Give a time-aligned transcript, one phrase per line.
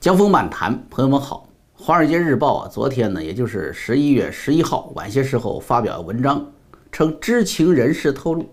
[0.00, 1.46] 江峰漫谈，朋友们好。
[1.84, 6.50] 《华尔街日报》啊，昨天呢，也就是十一月十一号晚些时候发表文章，
[6.90, 8.48] 称知情人士透露，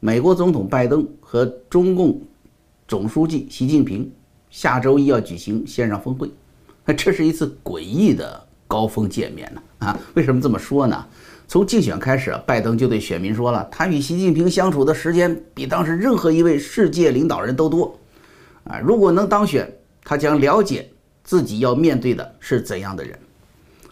[0.00, 2.18] 美国总统拜登和中共
[2.86, 4.10] 总书记习近平
[4.48, 6.32] 下周一要举行线上峰会。
[6.96, 9.62] 这是一次诡异的高峰见面呢？
[9.80, 11.04] 啊，为什么这么说呢？
[11.46, 17.94] 从竞选开始，拜登就对选民说了，他与习近平相处的时间比当时任何一位世界领导人都多。
[18.64, 19.70] 啊，如果能当选，
[20.08, 20.88] 他将了解。
[21.22, 23.14] 自己要面对的是怎样的人？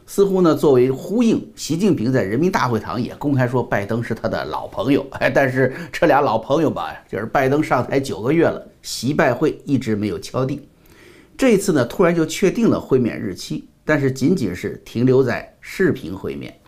[0.06, 5.06] 似乎呢，作为呼应，习近平在人民大会堂也公开说拜登是他的老朋友。
[5.20, 10.66] 哎，但是这俩老朋友吧，就是拜登上台九个月了，习拜会一直没有敲定。
[11.36, 16.58] 这次呢，突然就确定了会面日期，但是仅仅是停留在视频会面，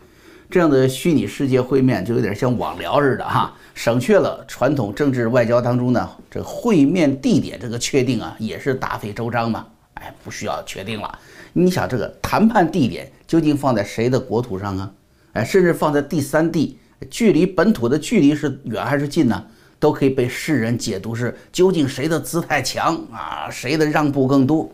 [0.51, 9.66] 这样的虚拟世界会面就有点像网聊似的哈，省去了传统政治外交当中呢这会面地点这个确定啊，也是大费周章嘛。
[9.95, 11.19] 哎，不需要确定了。
[11.53, 14.91] 你想，这个谈判地点究竟放在谁的国土上啊？
[15.33, 16.78] 哎，甚至放在第三地，
[17.11, 19.45] 距离本土的距离是远还是近呢？
[19.80, 24.70] 都可以被世人解读是究竟谁的姿态强啊，谁的让步更多。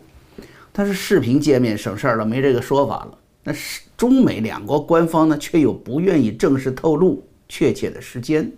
[0.73, 3.19] 但是视频见面省事儿了，没这个说法了。
[3.45, 8.51] 那是中美两国官方呢，却又不愿意正式透露确切的时间，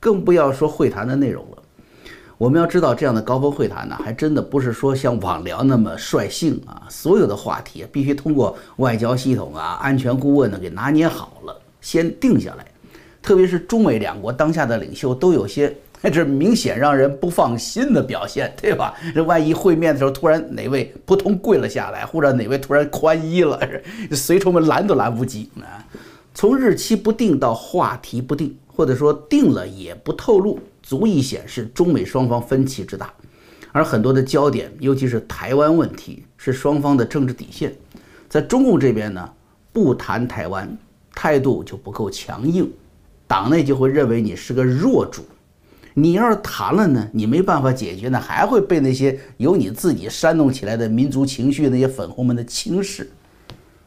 [0.00, 1.58] 更不要说会谈的内容了。
[2.36, 6.82] 我们要知道，这样的高峰会谈呢，还真的不是说像网聊那么率性啊。
[6.90, 12.66] 所有的话题必须通过外交系统啊、安全顾问呢给拿捏好了，先定下来。
[13.22, 15.72] 特别是中美两国当下的领袖都有些
[16.10, 18.94] 这明显让人不放心的表现，对吧？
[19.14, 23.60] 这万一会面的时候突然哪位扑通跪了下来，或者哪位突然宽衣了，
[24.12, 25.84] 随从们拦都拦不及啊。
[26.34, 30.58] 从日期不定到话题不定，或者说定了也不透露。
[30.82, 33.14] 足以显示中美双方分歧之大，
[33.70, 37.72] 而很多的焦点，尤其是台湾问题，是双方的政治底线。
[38.28, 39.30] 在中共这边呢，
[39.72, 40.76] 不谈台湾，
[41.14, 42.68] 态度就不够强硬，
[43.28, 45.22] 党内就会认为你是个弱主。
[45.94, 53.10] 你要是谈了呢，你没办法解决呢，还会被那些由你自己煽动起来的民族情绪那些粉红们的轻视。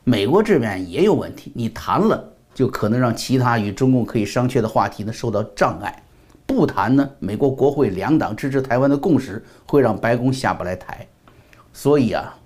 [0.04, 2.24] 美国这边也有问题，你谈了，
[2.54, 6.04] 就可能让其他与中共可以商榷的话题呢受到障碍。
[6.46, 11.08] 不谈呢，美国国会两党支持台湾的共识会让白宫下不来台，
[11.74, 12.38] 所以啊，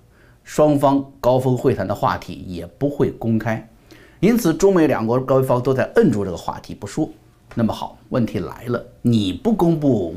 [0.42, 3.68] 双方高峰会谈的话题也不会公开，
[4.20, 7.06] 因此中美两国高方都在摁住这个话题不说。
[7.54, 10.14] 那么好，问题来了，你不公布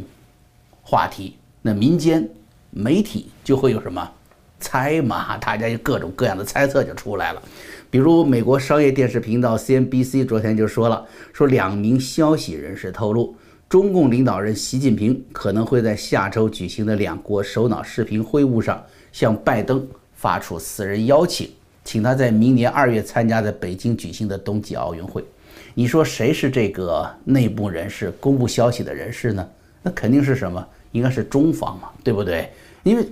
[0.82, 2.30] 话题，那民间
[2.70, 4.12] 媒体就会有什么
[4.60, 5.36] 猜嘛？
[5.38, 7.42] 大家就各种各样的猜测就出来了。
[7.90, 13.36] 比如美国商业电视频道 CNBC 昨天就说了，说两名消息人士透露。
[13.70, 21.50] 中共领导人习近平可能会在下周举行的两国首脑视频会晤上向拜登发出私人邀请，
[21.84, 25.26] 请他在明年二月参加在北京举行的冬季奥运会。
[25.74, 29.48] 你说谁是这个内部人士、公布消息的人士呢？
[29.82, 30.66] 那肯定是什么？
[30.92, 32.52] 应该是中方嘛，对不对？
[32.84, 33.08] 因为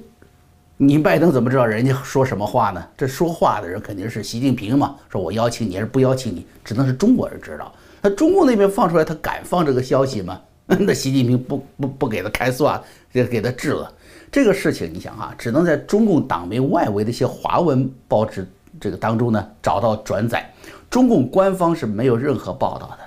[0.77, 2.87] 你拜登怎么知道人家说什么话呢？
[2.95, 4.95] 这说话的人肯定是习近平嘛。
[5.09, 7.73] 说我邀请你，还是不邀请你，只能是中国人知道。
[8.01, 10.39] 那中共那边放出来，他敢放这个消息吗？
[10.67, 13.91] 那习近平不不不给他开算，给给他治了。
[14.31, 18.47] 这个事情你想哈，只能在中共党媒外围的一些华文报纸
[18.79, 20.49] 这个当中呢找到转载。
[20.91, 22.97] 中共官方是没有任何报道的。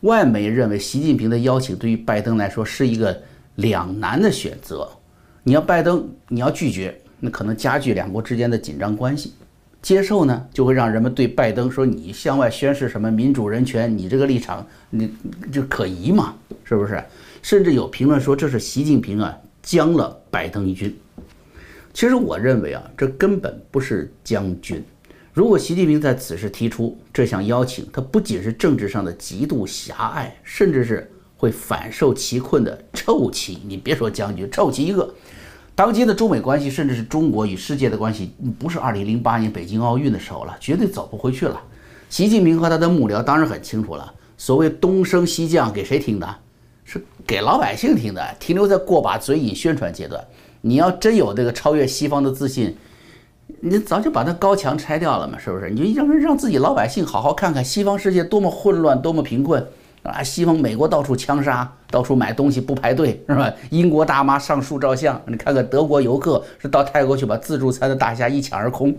[0.00, 3.16] 外媒认为习近平的邀请对于拜登来说是一个
[3.54, 4.86] 两难的选择。
[5.44, 9.32] 你要拜登，你要拒绝，那可能加剧两国之间的紧张关系。
[9.80, 15.14] 接受呢，就会让人们对拜登说你向外宣示什么民主人权，你这个立场你
[15.52, 17.00] 就可疑嘛，是不是？
[17.42, 20.92] 甚至有评论说这是习近平啊将了拜登一军。
[21.92, 24.82] 其实我认为啊，这根本不是将军。
[25.34, 33.58] 如果习近平在此时提出这项邀请，他不仅是政治上的极度狭隘，甚至是会反受其困的臭棋。
[33.66, 35.12] 你别说将军，臭棋一个。
[35.74, 41.60] 当今的中美关系，甚至是中国与世界的关系，不是2008年北京奥运的时候了，绝对走不回去了。
[42.08, 46.36] 习近平和他的幕僚当然很清楚了，所谓东升西降给谁听的？
[46.84, 50.24] 是给老百姓听的，停留在过把嘴瘾宣传阶段。
[50.60, 52.76] 你要真有这个超越西方的自信，
[53.60, 55.70] 你早就把那高墙拆掉了嘛，是不是？
[55.70, 59.66] 你就让让自己老百姓好好看看西方世界多么混乱，多么贫困。
[60.02, 63.50] 啊，西方美国到处枪杀，到处买东西不排队，是吧？
[63.70, 68.94] 英国大妈上树照相，你看看德国游客是到泰国去把自助餐的大虾一抢而空。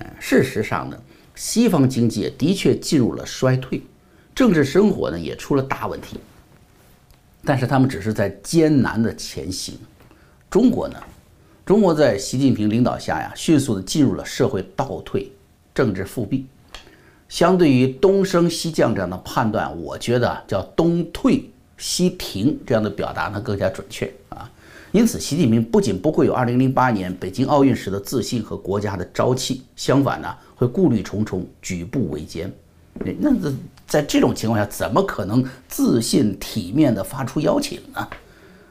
[0.00, 0.96] 哎，事实上呢，
[1.36, 3.80] 西方经济的确进入了衰退，
[4.34, 6.18] 政治生活呢也出了大问题。
[7.44, 9.78] 但是他们只是在艰难的前行，
[10.50, 10.96] 中国呢，
[11.66, 15.28] 中国在习近平领导下呀，迅速的进入了社会倒退、
[15.74, 16.46] 政治复辟。
[17.28, 24.48] 相对于东升西降这样的判断，我觉得叫东退西停这样的表达呢更加准确啊。
[24.92, 32.48] 因此，习近平不仅不会有2008年北京奥运时的自信和国家的朝气，相反呢，会顾虑重重，举步维艰。
[33.18, 33.52] 那这
[33.88, 38.08] 在这种情况下，怎么可能自信体面地发出邀请呢？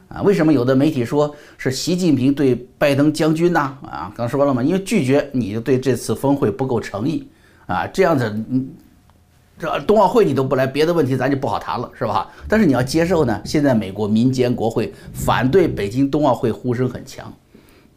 [0.08, 3.60] 啊，为什么有的媒体说是习近平对拜登将军呢？
[3.82, 7.28] 啊，刚说了嘛，因为拒绝你就对这次峰会不够诚意
[7.66, 8.44] 啊，这样子，
[9.58, 12.30] 这冬奥会你都不来，别的问题咱就不好谈了，是吧？
[12.48, 17.32] 但是你要接受呢，现在美国民间国会反对北京冬奥会呼声很强，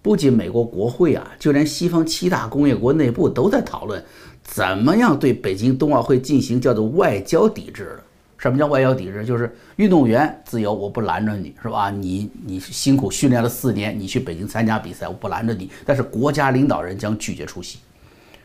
[0.01, 4.03] 不仅美国国会啊，就连西方七大工业国内部都在讨论
[4.41, 8.03] 怎么样对北京冬奥会进行叫做外交抵制了。
[8.39, 9.25] 什么叫外交抵制？
[9.25, 11.91] 就是运动员自由，我不拦着你，是吧？
[11.91, 15.69] 你你辛苦训练了四年，你去北京参加比赛，我不拦着你。
[15.85, 17.79] 但是国家领导人将拒绝出席。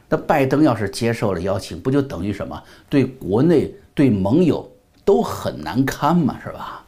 [0.09, 2.61] 那拜登要是接受了邀请，不就等于什么？
[2.89, 4.69] 对国内对盟友
[5.05, 6.85] 都很难堪嘛，是吧？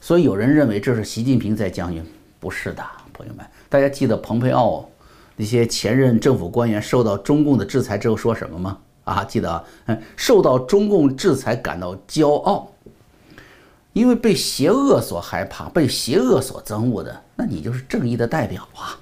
[0.00, 2.04] 所以有人认为这是习近平在将军，
[2.40, 4.88] 不是的，朋友们，大家记得蓬佩奥
[5.36, 8.78] 那些前任政府官员受到中共的制裁之后说什么吗？
[9.08, 9.64] 啊，记得啊，
[10.16, 12.70] 受到中共制裁感到骄傲，
[13.92, 18.98] 因为被邪恶所害怕，被邪恶所憎恶的，那你就是正义的代表啊，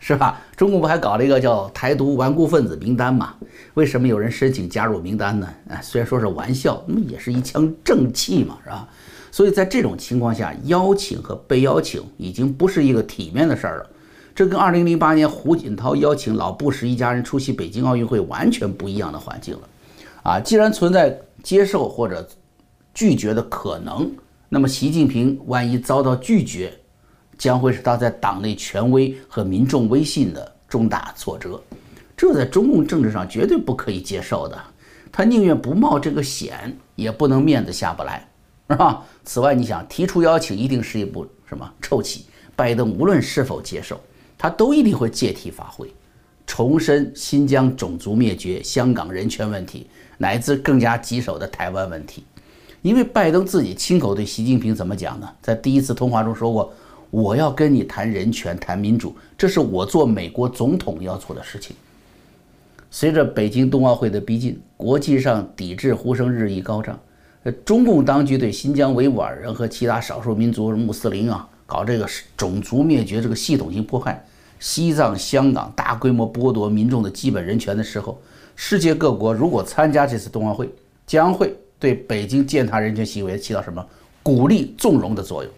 [0.00, 0.40] 是吧？
[0.56, 3.34] 中共不还搞了一个叫“台独顽固分子名单”吗？
[3.74, 5.48] 为什么有人申请加入名单呢？
[5.68, 8.88] 啊，虽然说是玩笑，那么也是一腔正气嘛，是吧？
[9.30, 13.90] 所以在这种情况下，邀请和被邀请已经不是一个体面的事儿了。
[14.34, 19.68] 这跟2008年胡锦涛邀请老布什一家人出席北京奥运会完全不一样的环境了，
[20.24, 22.26] 啊，既然存在接受或者
[22.92, 24.10] 拒绝的可能，
[24.48, 26.72] 那么习近平万一遭到拒绝，
[27.38, 31.62] 将会是他在党内权威和民众威信的重大挫折，
[32.16, 34.60] 这在中共政治上绝对不可以接受的。
[35.12, 38.28] 他宁愿不冒这个险，也不能面子下不来，
[38.68, 39.04] 是吧？
[39.24, 42.26] 此外，你想提出邀请，一定是一部什么臭棋？
[42.56, 44.00] 拜登无论是否接受。
[44.44, 45.90] 他都一定会借题发挥，
[46.46, 49.86] 重申新疆种族灭绝、香港人权问题，
[50.18, 52.24] 乃至更加棘手的台湾问题。
[52.82, 55.26] 因为拜登自己亲口对习近平怎么讲呢？
[55.40, 56.70] 在第一次通话中说过
[57.10, 61.74] ：“我要跟你谈人权、谈民主，这是我做美国总统要做的事情。”
[62.92, 67.00] 随着北京冬奥会的逼近，国际上抵制呼声日益高涨。
[67.64, 71.48] 中共当局对新疆维吾尔人和其他少数民族穆斯林啊。
[71.66, 72.06] 搞这个
[72.36, 74.22] 种族灭绝，这个系统性迫害，
[74.64, 78.18] 西藏、香港大规模剥夺民众的基本人权的时候，
[78.56, 80.66] 世界各国如果参加这次冬奥会，
[81.06, 83.86] 将会对北京践踏人权行为起到什么
[84.22, 85.52] 鼓励纵容的作用？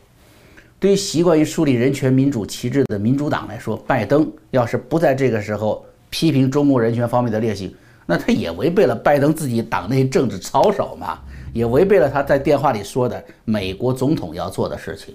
[0.80, 7.72] 对于习惯于树立人权民主旗帜的民主党来说，拜登要是不在这个时候批评中共人权方面的劣行，
[8.06, 11.20] 那他也违背了拜登自己党内政治操守嘛，
[11.52, 15.14] 也违背了他在电话里说的美国总统要做的事情。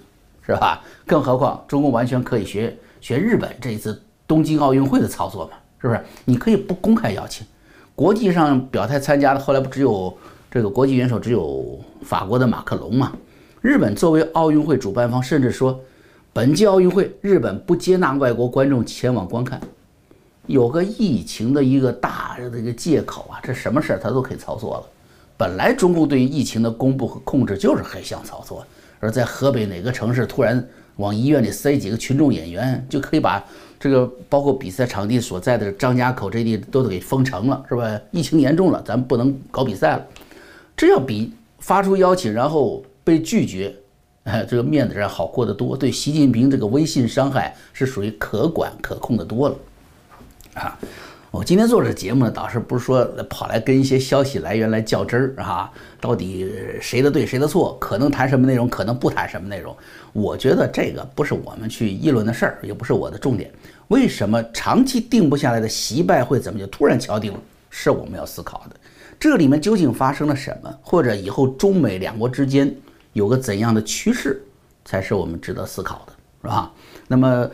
[0.55, 0.81] 是吧？
[1.05, 5.51] 更何况中共完全可以学学日本这一次东京奥运会的操作嘛？
[5.79, 6.01] 是不是？
[6.25, 7.45] 你可以不公开邀请，
[7.95, 10.15] 国际上表态参加的，后来不只有
[10.49, 13.13] 这个国际元首，只有法国的马克龙嘛？
[13.61, 15.79] 日本作为奥运会主办方，甚至说
[16.33, 19.59] 本届奥运会日本不接纳外国观众前往观看，
[20.47, 24.83] 有个疫情的一个大的一个借口啊，这什么事儿他都可以操作了。
[25.37, 28.63] 本来中共对于疫情的公布和控制就是黑箱操作。
[29.01, 30.65] 而在河北哪个城市突然
[30.95, 33.43] 往医院里塞几个群众演员，就可以把
[33.77, 37.99] 这个包括比赛场地所在的张家口这地都给封城了，是吧？
[38.11, 40.07] 疫情严重了，咱们不能搞比赛了。
[40.77, 43.75] 这要比发出邀请然后被拒绝，
[44.23, 45.75] 哎，这个面子上好过得多。
[45.75, 49.55] 对习近平这个微信伤害是属于可管可控的多了，
[50.53, 50.79] 啊。
[51.31, 55.71] 我今天做这节目呢，倒是不是说跑来跟一些消息来源来较真儿啊？
[56.01, 57.77] 到底谁的对谁的错？
[57.79, 59.73] 可能谈什么内容，可能不谈什么内容？
[60.11, 63.49] 我觉得这个不是我们去议论的事儿，也不是我的重点。
[63.87, 67.39] 为什么长期定不下来的习拜会怎么就突然敲定了？
[67.69, 68.75] 是我们要思考的。
[69.17, 70.69] 这里面究竟发生了什么？
[70.81, 72.75] 或者以后中美两国之间
[73.13, 74.43] 有个怎样的趋势，
[74.83, 76.69] 才是我们值得思考的，是吧？
[77.07, 77.49] 那么。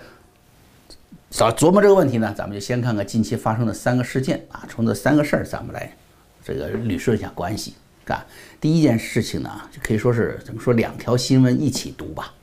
[1.38, 5.96] 早琢磨这个问题呢，咱们就先看看近期发生的三个事件啊，从这三个事儿咱们来
[6.44, 7.76] 这个捋顺一下关系。
[8.08, 8.26] 啊，
[8.60, 9.52] 第一件事情呢，
[9.84, 12.34] 可以说是怎么说，两条新闻一起读吧。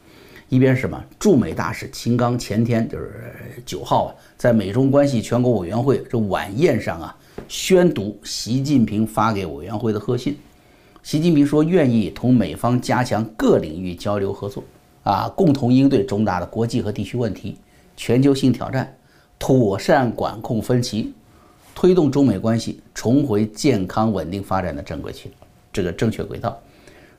[0.49, 1.05] 一边是什么？
[1.19, 3.35] 驻美大使秦刚前天就是
[3.67, 7.17] 九号啊，在美中关系全国委员会这晚宴上啊，
[7.49, 10.39] 宣读习近平发给委员会的贺信。
[11.03, 14.63] 习近平说，愿意同美方加强各领域交流合作，
[15.03, 17.59] 啊，共同应对重大的国际和地区问题。
[17.97, 18.97] 全球性挑战，
[19.39, 21.13] 妥善管控分歧，
[21.75, 25.31] 推动中美关系重回健康稳定发展的正轨去，
[25.73, 26.59] 这个正确轨道。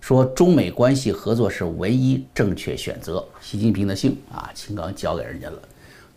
[0.02, 3.26] 说中美关系合作是唯一正确选择。
[3.42, 5.58] 习近平的信啊，秦刚交给人家了。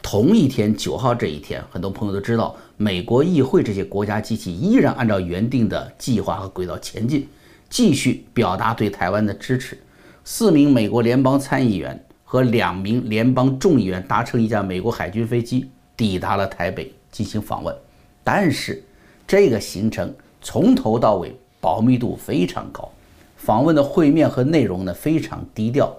[0.03, 7.27] 同一天，九号这一天，很多朋友都知道，美国议会这些国家机器依然按照原定的计划和轨道前进，
[7.71, 9.79] 继续表达对台湾的支持。
[10.23, 15.66] 四名美国联邦参议员和两名联邦众议员搭乘一架美国海军飞机
[15.97, 17.75] 抵达了台北进行访问，
[18.23, 18.85] 但是
[19.26, 22.87] 这个行程从头到尾保密度非常高。
[23.38, 25.90] 访问的会面和内容呢非常低调，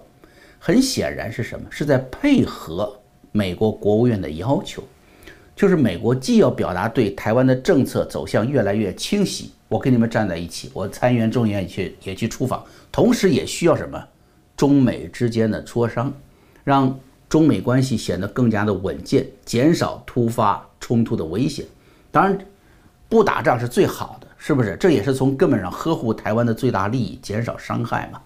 [0.59, 1.65] 很显然是什么？
[1.71, 2.95] 是在配合
[3.31, 4.83] 美国国务院的要求，
[5.55, 14.00] 就是美国既要表达对台湾的政策走向越来越清晰，我跟你们站在一起，我参议员、众议员也去也去出访，同时也需要什么？
[14.60, 16.12] 中美之间的磋商，
[16.66, 17.00] 让
[17.30, 21.66] 中美关系显得更加的稳健，减少突发冲突的危险。
[22.12, 22.38] 当然，
[23.08, 24.28] 不打仗是最好的。
[24.42, 24.75] 是不是？
[24.78, 28.22] 这也是从根本上呵护台湾的最大利益，减少伤害嘛？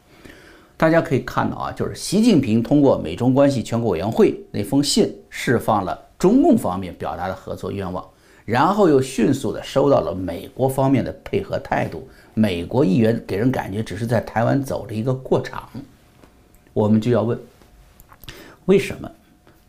[0.75, 8.03] 大家可以看到啊，就是习近平通过美中关系全国委员会那封信，释放了中共方面表达的合作愿望，
[8.43, 12.07] 然后又迅速的收到了美国方面的配合态度。
[12.33, 15.69] 美国议员给人感觉只是在台湾走了一个过场。
[16.73, 17.39] 我们就要问，
[18.65, 19.09] 为什么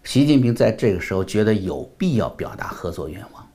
[0.02, 3.46] 习近平在这个时候觉得有必要表达合作愿望？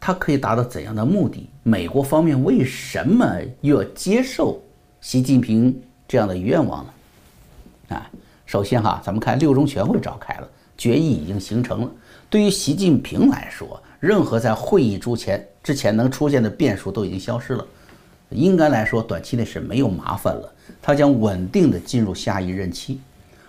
[0.00, 1.48] 他可以达到怎样的目的？
[1.62, 4.60] 美国方面为什么又要接受
[5.00, 5.74] 习近平
[6.06, 7.96] 这样的愿望呢？
[7.96, 8.10] 啊，
[8.44, 11.90] 首先哈，咱们看六中全会召开了，决议已经形成了。
[12.28, 17.66] 对于习近平来说，任何在会议之前之前能出现的变数都已经消失了，
[18.30, 20.52] 应该来说短期内是没有麻烦了。
[20.80, 23.00] 他将稳定的进入下一任期，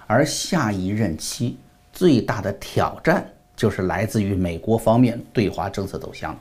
[0.07, 1.57] 而下一任期
[1.91, 3.25] 最大的挑战。
[3.57, 6.37] 就是来自于美国方面对华政策走向，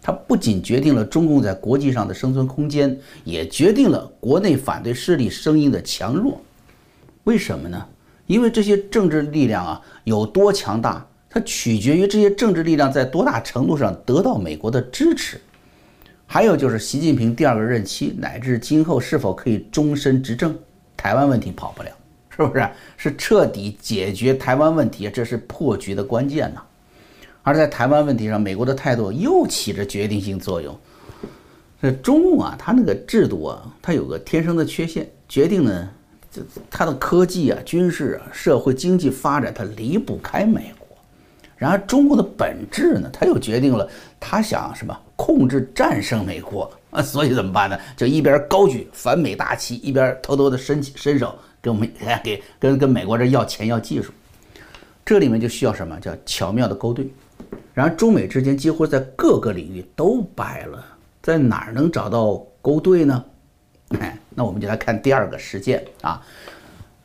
[0.00, 6.40] 它不仅决定了中共在国际上的生存空间，也决定了国内反对势力声音的强弱。
[7.24, 7.86] 为什么呢？
[8.26, 15.38] 因为这些政治力量啊有多强大，它取决于这些政治力量在多大程度上得到美国的支持。
[16.34, 20.52] 还有就是习近平第二个任期乃至今后是否可以终身执政，
[20.96, 21.90] 台湾问题跑不了。
[22.28, 25.08] 是不是是彻底解决台湾问题？
[25.08, 26.60] 这是破局的关键呢。
[27.44, 30.76] 而在台湾问题上，美国的态度又起着决定性作用。
[31.80, 35.88] 这中共啊，它那个制度啊，它有个天生的缺陷，决定呢，
[36.32, 40.83] 这它的科技啊、军事啊、社会经济发展，它离不开美国。
[41.56, 47.00] 然而，中国的本质呢，它又决定了，他想什么控制、战胜美国啊？
[47.02, 47.78] 所以怎么办呢？
[47.96, 51.34] 就一边高举反美大旗，一边偷偷的伸起伸手。
[51.62, 51.90] 跟我们
[52.22, 54.12] 给跟跟美国这要钱要技术，
[55.02, 57.08] 这里面就需要什么叫巧妙的勾兑。
[57.72, 60.84] 然而中美之间几乎在各个领域都掰了，
[61.22, 63.24] 在哪儿能找到勾兑呢？
[63.98, 66.20] 哎， 那我们就来看第二个事件啊，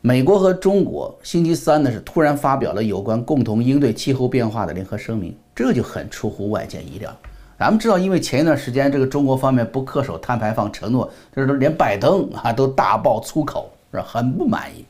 [0.02, 7.14] 美国和中国星期三呢是突然发表了有关共同应对气候变化的联合声明，这就很出乎外界意料。
[7.58, 13.70] 咱们知道，因为前一段时间这个中国方面不恪守碳排放承诺，就是连拜登啊都大爆粗口。
[13.92, 14.84] 是很不满意，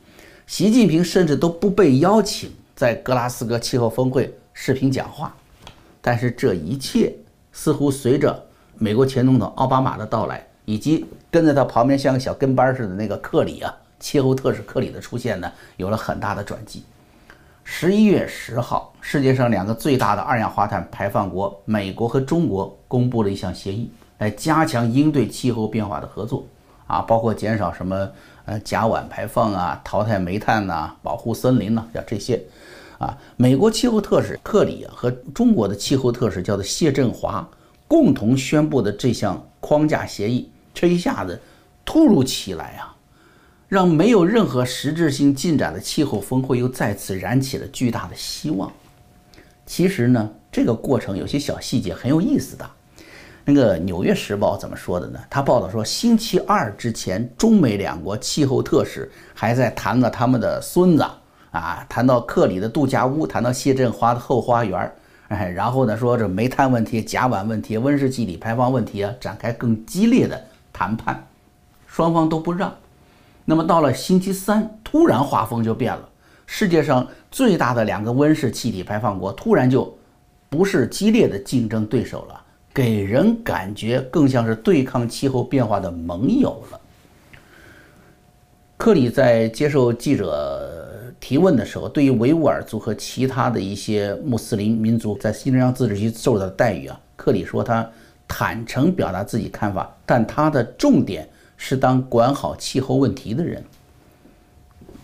[0.45, 5.35] 习近平甚至都不被邀请在格拉斯哥气候峰会视频讲话。
[6.01, 7.11] 但是这一切
[7.51, 8.39] 似乎随着
[8.77, 16.83] 美国前总统奥巴马的到来，以及跟在他旁边像个小跟班似的那个克里啊，气候特使克里的出现呢，有了很大的转机。
[17.63, 26.45] 十一月十号，世界上两个最大的二氧化碳排放国美国和中国公布了一项协议，来加强应对气候变化的合作。
[26.87, 28.09] 啊，包括减少什么
[28.43, 32.41] 呃甲烷排放啊，淘汰煤炭呐，保护森林呐，像这些。
[32.97, 37.47] 啊，美国气候特使克里和中国的气候特使叫做谢振华
[37.87, 41.41] 共同宣布的这项框架协议，这一下子
[41.85, 42.90] 突如其来啊，
[43.71, 48.69] 让没有任何实质性进展的气候峰会又再次燃起了巨大的希望。
[49.65, 52.69] 其实呢，这个过程有些小细节很有意思的。
[53.45, 55.19] 那个《纽约时报》怎么说的呢？
[55.29, 61.05] 他报道说，星期二之前，中美两国气候特使还在谈了他们的孙子
[61.51, 64.91] 啊，谈到克里的度假屋，谈到谢振华的后花园，
[65.29, 71.25] 哎，然后呢，说这煤炭问题、甲烷问题、温室气体排放问题啊，展开更激烈的谈判，
[71.87, 72.75] 双方都不让。
[73.45, 76.09] 那么到了星期三，突然画风就变了，
[76.45, 79.97] 世界上最大的两个温室气体排放国突然就
[80.49, 82.41] 不是激烈的竞争对手了。
[82.73, 86.79] 给人感觉更像是对抗气候变化的盟友了。
[88.77, 97.87] 克里在接受记者提问的时候，对于维吾尔族和其他的一些穆斯林民族在新疆自治区受到的待遇啊，克里说他
[98.25, 101.29] 坦诚表达自己看法，但他的重点
[101.63, 103.63] 是当管好气候问题的人。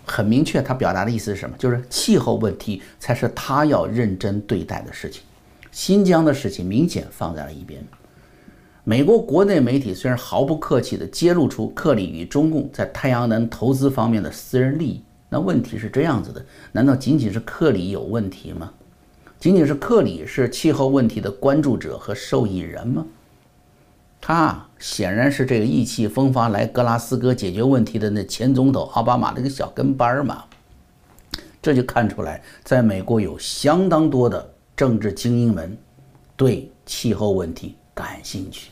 [0.07, 1.55] 很明确，他表达的意思是什么？
[1.59, 5.21] 就是气候问题才是他要认真对待的事情，
[5.71, 7.79] 新疆的事情明显放在了一边。
[8.83, 18.73] 美国国内媒体虽然毫不客气地揭露出克里与中共在太阳能投资方面的私人利益，那问题是这样子的：难道仅仅是克里有问题吗？
[19.39, 23.05] 仅仅是克里是气候问题的关注者和受益人吗？
[24.19, 30.43] 他显然是这个意气风发来格拉斯哥解决问题的那前总统奥巴马的一个小跟班嘛。
[31.62, 35.77] 这就看出来，在美国有相当多的政治精英们
[36.36, 38.69] 对气候问题感兴趣。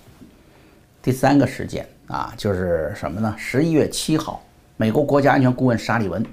[1.01, 3.35] 第三个事件啊，就是什么呢？
[3.37, 4.41] 十一月七号，
[4.77, 6.25] 美国国家安全顾问沙利文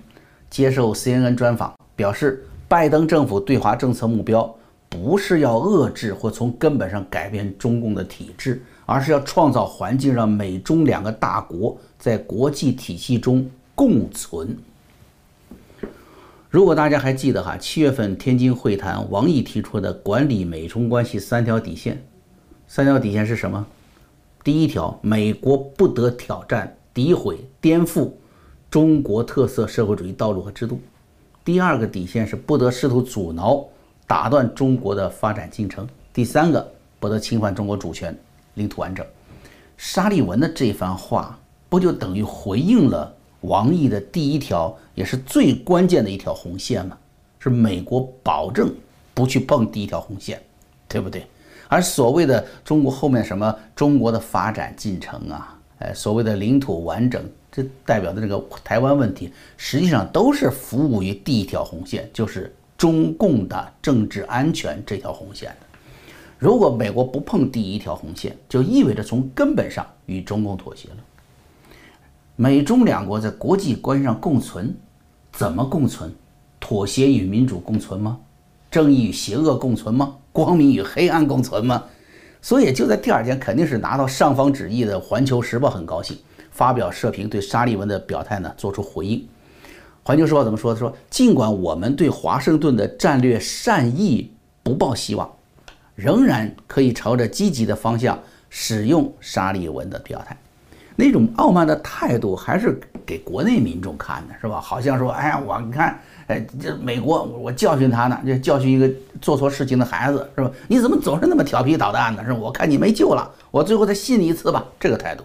[0.51, 4.55] 接受 CNN 专访，表示，拜登政府对华政策目标
[4.89, 14.57] 不是要遏制或从根本上改变中共的体制，而是要创造环境，让美中两个大国在国际体系中共存。
[16.51, 22.05] 如果大家还记得哈，七月份天津会谈，王毅提出的管理美中关系三条底线，
[22.69, 23.67] 三条底线是什么？
[24.45, 28.11] 第一条，美国不得挑战、诋毁、颠覆
[28.69, 30.77] 中国特色社会主义道路和制度；
[31.45, 33.65] 第二个底线是不得试图阻挠、
[34.07, 36.71] 打断中国的发展进程；第三个，
[37.01, 38.15] 不得侵犯中国主权、
[38.55, 39.05] 领土完整。
[39.77, 46.97] 沙利文的这番话，不就等于回应了王毅的第一条，也是最关键的一条红线吗？
[47.41, 48.73] 是美国保证
[49.13, 50.41] 不去碰第一条红线，
[50.87, 51.27] 对不对？
[51.67, 65.67] 而所谓的中国后面什么中国的发展进程啊，哎，所谓的领土完整，这代表的这个台湾问题，实际上都是服务于第一条红线，就是中共的政治安全这条红线的。
[66.43, 70.97] 如果美国不碰第一条红线，就意味着从根本上与中共妥协了。
[72.35, 74.75] 美中两国在国际关系上共存，
[75.33, 76.13] 怎么共存？
[76.59, 78.19] 妥协与民主共存吗？
[78.73, 80.17] 正义与邪恶共存吗？
[80.33, 81.85] 光明与黑暗共存吗？
[82.41, 86.19] 所以就在第二天，肯定是拿到上方旨意的《环球时报》很高兴，
[86.51, 89.21] 发表社评对沙利文的表态呢做出回应。
[90.03, 90.75] 《环球时报》怎么说？
[90.75, 94.33] 他说：“尽管我们对华盛顿的战略善意
[94.65, 95.31] 不抱希望，
[95.95, 98.19] 仍然可以朝着积极的方向
[98.51, 100.37] 使用沙利文的表态。
[100.95, 104.61] 那种傲慢的态度，还是给国内民众看的，是吧？
[104.61, 108.89] 好像说，哎呀，我你看。”哎，这美国，我教训他呢，就教训一个
[109.21, 110.49] 做错事情的孩子，是吧？
[110.69, 112.25] 你怎么总是那么调皮捣蛋呢？
[112.25, 112.39] 是吧？
[112.39, 114.65] 我看你没救了，我最后再信你一次吧。
[114.79, 115.25] 这个态度，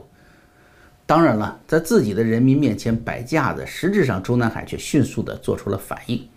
[1.06, 6.28] 当然了，在自己的人民面前摆架子，实质上中南海却迅速地做出了反应。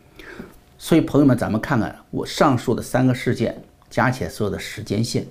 [0.77, 5.27] 所以，朋友们，咱们看看我上述的三个事件加起来所有的时间线：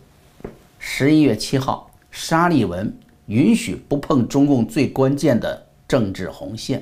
[0.77, 2.95] 十一月七号，沙利文
[3.25, 6.81] 允许不碰中共最关键的政治红线；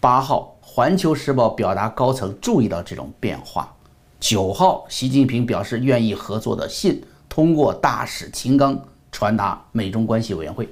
[0.00, 0.56] 八号。
[0.72, 3.74] 《环球时报》表达高层注意到这种变化。
[4.20, 10.68] 九号，习近平表示愿意合作的信通过大使秦刚传达美中关系委员会。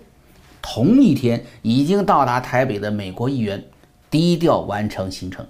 [0.62, 3.64] 同一天，已经到达台北的美国议员
[4.08, 5.44] 低调完成行程。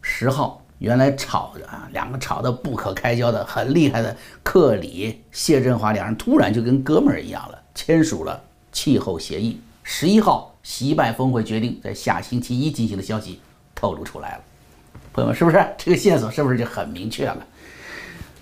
[0.00, 9.60] 十号，原来吵的啊，两个吵得不可开交的很厉害的克里、谢振华两人突然就跟哥们儿一样了，签署了气候协议。
[9.82, 13.40] 十一号，习拜峰会决定在下星期一进行的消息。
[13.74, 14.44] 透露出来了，
[15.12, 17.46] 朋友们，是不是这个线索是不是就很明确了？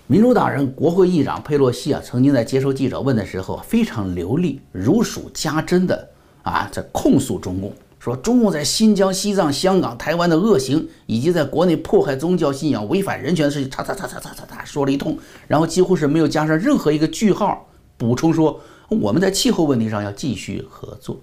[0.07, 6.09] 民主党人国会议长佩洛西啊，曾经在接受记者问的时候非常流利、如数家珍的
[6.43, 21.19] 啊，在控诉中共，说中共在新疆、西藏、香港、台湾的恶行，以及在国内迫害宗教信仰、违反人权的事情，他他他他他他说了一通，然后几乎是没有加上任何一个句号，补充说我们在气候问题上要继续合作。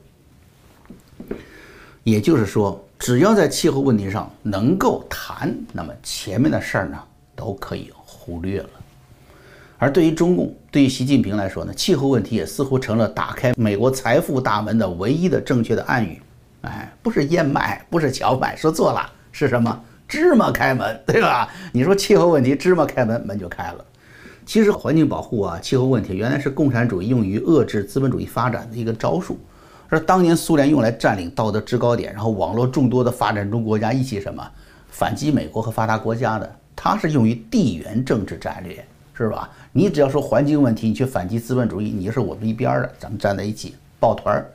[2.05, 2.83] 也就是说。
[2.99, 6.99] 只要在气候问题上能够谈，那么前面的事儿呢
[7.35, 8.71] 都可以忽略了。
[9.77, 16.19] 而对于中共，对于习近平来说呢，气候问题也似乎成了打开美国财富大门的唯一的正确的暗语。
[16.67, 19.81] 哎，不是燕麦，不是荞麦，说错了，是什么？
[20.09, 21.49] 芝麻开门， 对吧？
[21.73, 23.85] 你说气候问题，芝麻开门，门就开了。
[24.45, 29.39] 其实环境保护啊，气候问题原来是共产主义用于遏制资本主义发展的一个招数。
[29.89, 34.45] 是当年苏联用来占领道德制高点，然后网络众多的发展中国家一起什么
[34.89, 39.49] 反击美国和发达国家的，它是用于地缘政治战略，是吧？
[39.71, 44.51] 你只要说环境问题，你去反击资本主义，你就是我们一边的，咱们站在一起抱团儿。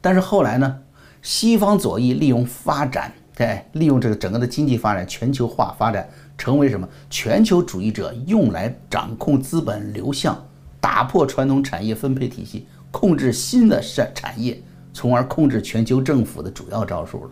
[0.00, 0.78] 但是后来呢，
[1.26, 6.08] 西方左翼利用发展对，利用这个整个的经济发展全球化发展，
[6.38, 10.40] 成为什么全球主义者用来掌控资本流向、
[10.80, 14.56] 打破传统产业分配体系、控制新的产产业，
[14.92, 17.30] 从而控制全球政府的主要招数了。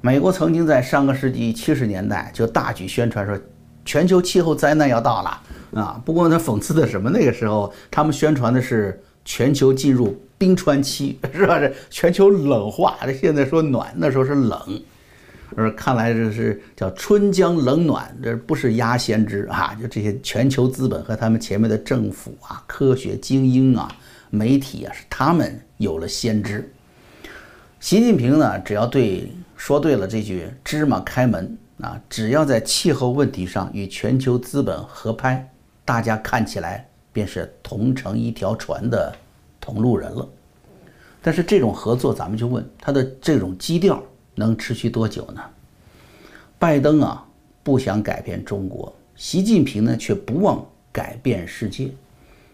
[0.00, 3.38] 美国曾经在上个世纪七十年代就大举宣传说，
[3.84, 6.02] 全球气候灾难要到了啊！
[6.04, 7.08] 不过呢，讽刺的什么？
[7.08, 11.60] 那个时候他们宣传的是全球进入冰川期， 是吧？
[11.60, 14.82] 这全球冷化，这现在说暖，那时候是冷。
[15.54, 19.76] 而看来这是叫春江冷暖，这不是鸭先知啊！
[19.80, 23.86] 就这些全球资本和他们前面的政府啊、科学精英啊、
[24.30, 26.72] 媒体啊，是他们有了先知。
[27.78, 29.30] 习近平呢，只要对。
[29.56, 35.50] 说对了，这句芝麻开门啊，只要在气候问题上与全球资本合拍，
[35.82, 36.86] 大家看起来
[37.16, 39.10] 便是同乘一条船的
[39.58, 40.28] 同路人了。
[41.22, 44.02] 但是这种合作，咱们就问他的这种基调
[44.34, 45.40] 能持续多久呢？
[46.58, 47.26] 拜登啊
[47.62, 51.90] 不想改变中国，习近平呢却不忘改变世界，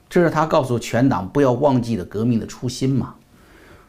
[0.08, 3.16] 这是他告诉全党不要忘记的革命的初心嘛。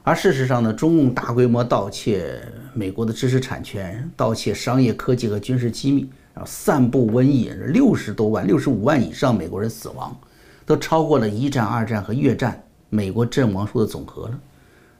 [0.01, 2.41] 而事实上呢，中共大规模盗窃
[2.73, 10.19] 美国的知识产权、盗窃商业科技和军事机密，然后散布瘟疫，六十多万、六十五万以上美国人死亡，
[10.65, 14.39] 都超过了一战、二战和越战美国阵亡数的总和了。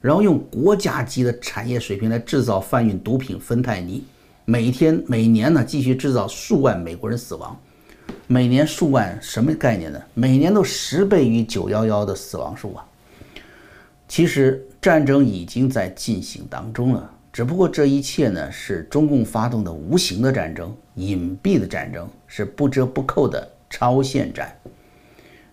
[0.00, 4.04] 然后用国家级的产业水平来制造贩运毒品芬太尼，
[4.44, 7.58] 每天、每年呢继续制造数万美国人死亡，
[8.26, 10.00] 每年数万什么概念呢？
[10.14, 12.86] 每年都十倍于九幺幺的死亡数啊！
[14.08, 14.64] 其实。
[14.84, 24.54] 战争已经在进行当中了，只不过这一切呢是中共发动的无形的战争、隐蔽的战争，是不折不扣的超限战。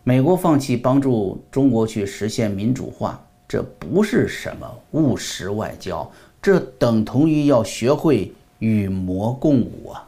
[0.04, 6.12] 美国放弃帮助中国去实现民主化，这不是什么务实外交，
[6.42, 10.08] 这等同于要学会与魔共舞啊！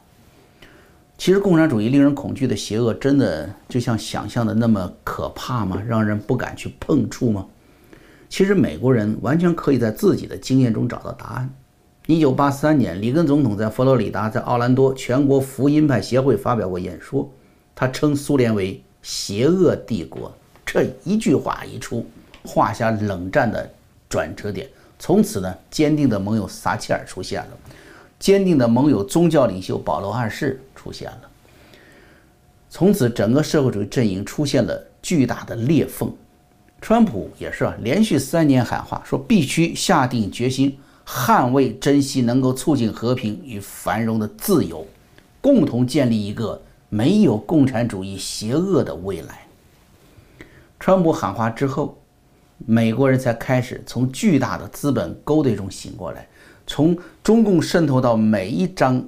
[1.16, 5.82] 其实共产主义令人恐惧的邪恶，真的就像想象的那么可怕吗？
[5.88, 7.46] 让人不敢去碰触吗？
[8.30, 11.50] 其实美国人完全可以在自己的经验中找到答案。
[12.08, 17.30] 一九八三年，里根总统在佛罗里达，在奥兰多全国福音派协会发表过演说，
[17.76, 20.36] 他称苏联为“邪恶帝国”。
[20.66, 22.04] 这一句话一出，
[22.44, 23.72] 画下冷战的
[24.10, 24.68] 转折点。
[24.98, 27.50] 从此呢，坚定的盟友撒切尔出现了，
[28.18, 31.22] 坚定的盟友宗教领袖保罗二世出现了。
[32.70, 36.12] 从此，整个社会主义阵营出现了巨大的裂缝。
[36.82, 44.88] 川普也是啊，连续三年喊话说必须下定决心捍卫、珍惜能够促进和平与繁荣的自由，
[45.40, 46.62] 共同建立一个
[46.94, 49.48] 没有共产主义邪恶的未来。
[50.80, 51.98] 川普喊话之后，
[52.68, 56.28] 美国人才开始从巨大的资本勾兑中醒过来，
[56.68, 59.04] 从中共渗透到每一张、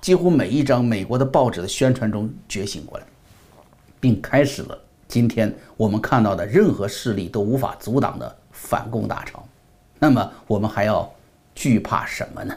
[0.00, 3.04] 几乎每一张美国的报纸的宣传中觉醒过来，
[3.98, 4.78] 并开始了。
[5.08, 9.44] 今天我们看到的任何势力都无法阻挡的反共大潮，
[9.98, 11.12] 那么我们还要
[11.52, 12.56] 惧怕什么呢？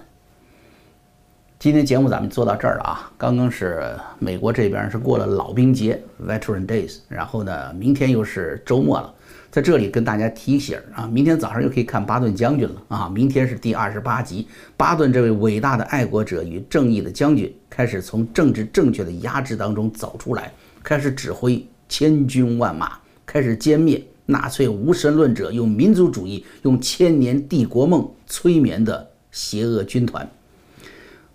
[1.59, 3.11] 今天节目咱们做到这儿了啊！
[3.17, 3.81] 刚刚是
[4.19, 9.11] 美国这边是过了老兵节 （Veteran Days），然后呢，明天又是周末了，
[9.49, 13.09] 在这里跟大家提醒啊，明天早上又可以看巴顿将军了啊！
[13.09, 21.65] 明天是第二十八集，巴顿这位伟大的爱国者与正义的将军开始从政治正确的压制当中走出来，开始指挥。
[21.89, 30.29] 千军万马开始歼灭纳粹无神论者用民族主义、用千年帝国梦催眠的邪恶军团。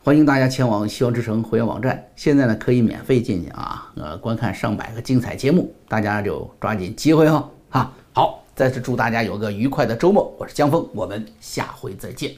[0.05, 7.49] 欢迎大家前往希望之城会员网站，现在呢可以免费进去啊，呃，观看上百个精彩节目，大家就抓紧机会哦！
[7.71, 10.35] 哈，好，再次祝大家有个愉快的周末。
[10.41, 12.33] 我是江峰，我们下回再见。